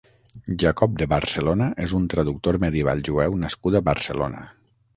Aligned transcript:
Jacob 0.61 0.95
de 1.01 1.07
Barcelona 1.11 1.67
és 1.85 1.93
un 1.99 2.09
traductor 2.15 2.59
medieval 2.65 3.05
jueu 3.11 3.39
nascut 3.45 3.77
a 3.83 3.87
Barcelona. 3.93 4.45